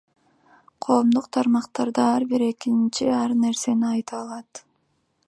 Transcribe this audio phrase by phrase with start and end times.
[0.85, 4.51] Коомдук тармактарда ар бир экинчи ар нерсени айта алат.